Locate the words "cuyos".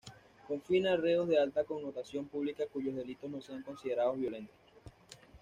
2.65-2.95